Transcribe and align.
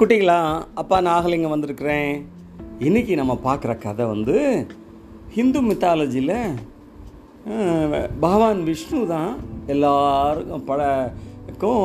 குட்டிங்களா? 0.00 0.38
அப்பா 0.80 0.98
நாகலிங்கம் 1.06 1.52
வந்திருக்கிறேன். 1.52 2.12
இன்னைக்கு 2.86 3.14
நம்ம 3.18 3.32
பார்க்குற 3.46 3.72
கதை 3.82 4.04
வந்து 4.12 4.36
ஹிந்து 5.34 5.60
மித்தாலஜியில் 5.66 6.32
பகவான் 8.22 8.60
விஷ்ணு 8.68 9.00
தான் 9.12 9.32
எல்லாருக்கும் 9.74 10.64
படக்கும் 10.70 11.84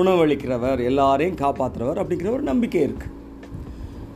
உணவளிக்கிறவர் 0.00 0.82
எல்லாரையும் 0.90 1.40
காப்பாற்றுறவர் 1.42 2.00
அப்படிங்கிற 2.02 2.30
ஒரு 2.36 2.44
நம்பிக்கை 2.50 2.82
இருக்குது 2.88 3.14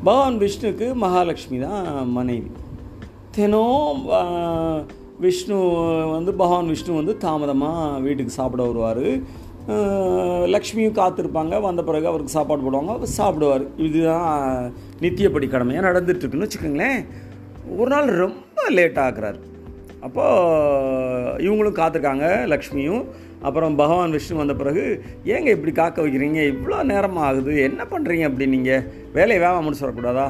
பகவான் 0.09 0.37
விஷ்ணுக்கு 0.45 0.89
மகாலட்சுமி 1.05 1.61
தான் 1.67 1.89
மனைவி. 2.19 2.51
தினம் 3.37 4.03
விஷ்ணு 5.27 5.61
வந்து 6.17 6.35
பகவான் 6.43 6.71
விஷ்ணு 6.75 7.01
வந்து 7.01 7.15
தாமதமாக 7.25 8.03
வீட்டுக்கு 8.09 8.39
சாப்பிட 8.41 8.63
வருவார். 8.69 9.07
லக்ஷ்மியும் 10.55 10.99
காத்திருப்பாங்க. 11.01 11.55
வந்த 11.67 11.83
பிறகு 11.89 12.11
அவருக்கு 12.11 12.37
சாப்பாடு 12.37 12.65
போடுவாங்க. 12.65 12.95
அவர் 12.97 13.17
சாப்பிடுவார். 13.19 13.65
இதுதான் 13.87 14.31
நித்தியப்படி 15.05 15.49
கடமையாக 15.51 15.87
நடந்துட்டுருக்குன்னு 15.89 16.47
வச்சுக்கோங்களேன். 16.47 17.01
ஒரு 17.81 17.91
நாள் 17.95 18.09
ரொம்ப 18.25 18.69
லேட் 18.79 19.03
ஆக்குறாரு 19.07 19.41
அப்போது 20.07 21.43
இவங்களும் 21.47 21.81
காத்திருக்காங்க 21.81 22.27
லக்ஷ்மியும். 22.53 23.05
அப்புறம் 23.47 23.77
பகவான் 23.83 24.15
விஷ்ணு 24.17 24.41
வந்த 24.41 24.55
பிறகு 24.55 24.83
ஏங்க 25.35 25.49
இப்படி 25.57 25.73
காக்க 25.73 25.99
வைக்கிறீங்க? 26.03 26.41
இவ்வளோ 26.53 26.79
நேரமாக 26.91 27.29
ஆகுது. 27.29 27.53
என்ன 27.69 27.83
பண்ணுறீங்க 27.93 28.25
அப்படி 28.29 28.47
நீங்கள் 28.55 28.85
வேலையை 29.17 29.39
வேகமாக 29.45 29.63
முடிச்சு 29.65 29.87
வரக்கூடாதா? 29.87 30.27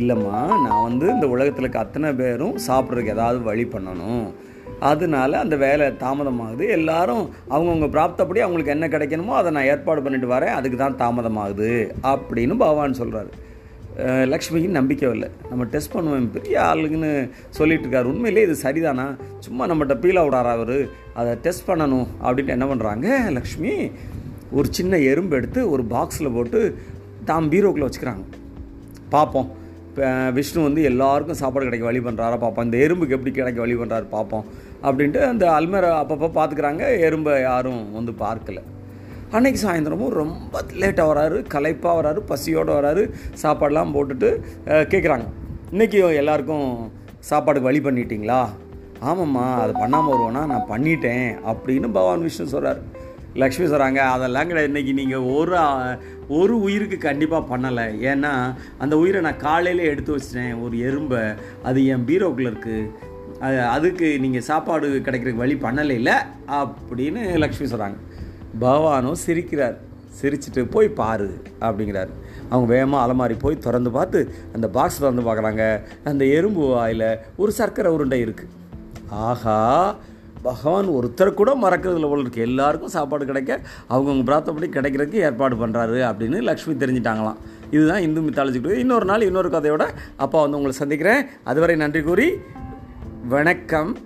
இல்லைம்மா 0.00 0.38
நான் 0.64 0.86
வந்து 0.88 1.06
இந்த 1.14 1.26
உலகத்தில் 1.34 1.64
இருக்க 1.64 1.80
அத்தனை 1.84 2.08
பேரும் 2.20 2.56
சாப்பிட்றதுக்கு 2.66 3.14
ஏதாவது 3.16 3.38
வழி 3.50 3.64
பண்ணணும். 3.74 4.24
அதனால 4.90 5.38
அந்த 5.44 5.56
வேலை 5.56 5.86
தாமதமாகுது. 6.04 6.64
எல்லாரும் 6.78 7.24
அவங்கவுங்க 7.54 7.88
பிராப்தப்படி 7.96 8.40
அவங்களுக்கு 8.44 8.74
என்ன 8.76 8.88
கிடைக்கணுமோ 8.94 9.34
அதை 9.40 9.50
நான் 9.56 9.70
ஏற்பாடு 9.72 10.02
பண்ணிட்டு 10.02 10.28
வரேன். 10.34 10.56
அதுக்கு 10.58 10.78
தான் 10.84 10.98
தாமதமாகுது 11.02 11.70
அப்படின்னு 12.12 12.56
பகவான் 12.64 13.00
சொல்கிறாரு 13.02 13.32
லக்ஷ்மிக்கு 14.32 14.68
நம்பிக்கை 14.76 15.06
இல்லை. 15.14 15.28
நம்ம 15.50 15.64
டெஸ்ட் 15.72 15.92
பண்ணுவோம். 15.94 16.26
பெரிய 16.34 16.56
ஆளுங்கன்னு 16.60 17.10
சொல்லிட்டு 17.56 17.86
இருக்காரு. 17.86 18.10
உண்மையிலே 18.12 18.44
இது 18.46 18.54
சரிதானா? 18.62 19.06
சும்மா 19.46 19.64
நம்மகிட்ட 19.70 19.94
பீலா 20.04 20.22
விடாரா 20.26 20.52
அவர்? 20.58 20.78
அதை 21.20 21.32
டெஸ்ட் 21.46 21.68
பண்ணணும் 21.70 22.06
அப்படின்ட்டு 22.24 22.56
என்ன 22.56 22.66
பண்ணுறாங்க 22.72 23.06
லக்ஷ்மி 23.38 23.74
ஒரு 24.58 24.68
சின்ன 24.78 24.98
எறும்பு 25.12 25.36
எடுத்து 25.36 25.70
ஒரு 25.70 25.84
பாக்ஸில் 25.94 26.34
போட்டு 26.36 26.60
தாம் 27.30 27.50
பீரோக்குள்ளே 27.52 27.88
வச்சுக்கிறாங்க. 27.88 28.24
பார்ப்போம். 29.16 29.48
விஷ்ணு 30.36 30.66
வந்து 30.66 30.82
எல்லாருக்கும் 30.90 31.38
சாப்பாடு 31.42 31.66
கிடைக்க 31.66 31.86
வழி 31.88 32.00
பண்ணுறாரா 32.06 32.38
பார்ப்போம் 32.44 32.66
இந்த 32.68 32.76
எறும்புக்கு 32.86 33.16
எப்படி 33.16 33.32
கிடைக்க 33.38 33.58
வழி 33.64 33.76
பண்ணுறாரு 33.80 34.06
பார்ப்போம் 34.16 34.44
அப்படின்ட்டு 34.86 35.20
அந்த 35.32 35.44
அல்மேரை 35.58 35.90
அப்பப்போ 36.02 36.28
பார்த்துக்கிறாங்க 36.38 36.82
எறும்பை 37.06 37.34
யாரும் 37.42 37.80
வந்து 37.98 38.12
பார்க்கல. 38.24 38.60
அன்னைக்கு 39.36 39.60
சாயந்தரமும் 39.64 40.14
ரொம்ப 40.20 40.60
லேட்டாக 40.82 41.10
வராரு. 41.10 41.38
களைப்பாக 41.54 41.94
வராரு. 42.00 42.20
பசியோடு 42.30 42.72
வராரு. 42.78 43.02
சாப்பாடெலாம் 43.42 43.94
போட்டுட்டு 43.96 44.30
கேட்குறாங்க 44.92 45.26
இன்றைக்கி 45.74 45.98
எல்லாருக்கும் 46.22 46.68
சாப்பாடுக்கு 47.30 47.68
வழி 47.70 47.80
பண்ணிட்டீங்களா? 47.86 48.40
ஆமாம்மா 49.08 49.42
அது 49.64 49.72
பண்ணாமல் 49.82 50.12
வருவோன்னா 50.12 50.44
நான் 50.52 50.70
பண்ணிட்டேன் 50.70 51.28
அப்படின்னு 51.50 51.88
பகவான் 51.96 52.24
விஷ்ணு 52.26 52.52
சொல்கிறார் 52.54 52.80
லக்ஷ்மி 53.38 53.66
சொல்கிறாங்க 53.66 54.00
அதெல்லாம் 54.08 54.48
கிடையாது. 54.48 54.70
இன்றைக்கி 54.72 54.92
நீங்கள் 54.94 55.26
ஒரு 55.34 55.56
ஒரு 56.38 56.54
உயிருக்கு 56.60 56.98
கண்டிப்பாக 56.98 57.48
பண்ணலை. 57.50 57.84
ஏன்னா 58.04 58.32
அந்த 58.78 58.94
உயிரை 58.98 59.20
நான் 59.20 59.42
காலையிலே 59.42 59.84
எடுத்து 59.84 60.16
வச்சிட்டேன் 60.16 60.60
ஒரு 60.62 60.76
எறும்பை. 60.88 61.22
அது 61.62 61.86
என் 61.86 62.06
பீரோக்குள்ளே 62.06 62.50
இருக்குது 62.52 63.06
அது 63.40 63.58
அதுக்கு 63.68 64.06
நீங்கள் 64.20 64.42
சாப்பாடு 64.42 64.86
கிடைக்கிறதுக்கு 64.98 65.44
வழி 65.44 65.56
பண்ணலை 65.56 65.90
இல்லை 65.92 66.16
அப்படின்னு 66.58 67.22
லக்ஷ்மி 67.38 67.66
சொல்கிறாங்க 67.66 67.98
பகவானும் 68.60 69.20
சிரிக்கிறார். 69.26 69.76
சிரிச்சிட்டு 70.18 70.62
போய் 70.68 70.88
பாரு 70.92 71.26
அப்படிங்கிறாரு. 71.60 72.12
அவங்க 72.50 72.66
வேகமாக 72.74 73.04
அலமாரி 73.04 73.34
போய் 73.38 73.58
திறந்து 73.58 73.90
பார்த்து 73.90 74.20
அந்த 74.54 74.66
பாக்ஸ் 74.68 74.98
திறந்து 74.98 75.22
பார்க்குறாங்க. 75.22 75.64
அந்த 76.04 76.24
எறும்பு 76.36 76.62
வாயில் 76.66 77.08
ஒரு 77.36 77.52
சர்க்கரை 77.52 77.92
உருண்டை 77.92 78.20
இருக்குது 78.26 78.54
ஆஹா! 79.24 79.58
பகவான் 80.42 80.88
ஒருத்தர் 80.88 81.34
கூட 81.34 81.54
மறக்கிறதுல 81.54 82.08
போல 82.08 82.22
இருக்குது 82.22 82.36
எல்லாருக்கும் 82.36 82.88
சாப்பாடு 82.88 83.26
கிடைக்க 83.26 83.60
அவங்கவுங்க 83.90 84.24
பிரார்த்தப்படி 84.24 84.68
கிடைக்கிறதுக்கு 84.68 85.12
ஏற்பாடு 85.12 85.66
பண்ணுறாரு 85.66 86.00
அப்படின்னு 86.10 86.42
லக்ஷ்மி 86.42 86.74
தெரிஞ்சிட்டாங்களாம். 86.74 87.36
இதுதான் 87.70 88.00
இந்து 88.00 88.20
மித்தாலஜி 88.20 88.70
இன்னொரு 88.70 89.04
நாள் 89.04 89.22
இன்னொரு 89.22 89.48
கதையோட 89.48 89.88
அப்பா 90.16 90.40
வந்து 90.40 90.56
உங்களை 90.56 90.76
சந்திக்கிறேன். 90.76 91.26
அதுவரை 91.44 91.76
நன்றி 91.76 92.02
கூறி 92.02 92.32
வணக்கம். 93.28 93.98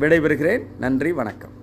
விடைபெறுகிறேன். 0.00 0.62
நன்றி 0.78 1.12
வணக்கம். 1.12 1.62